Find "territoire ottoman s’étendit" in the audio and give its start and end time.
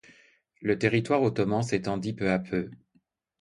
0.79-2.13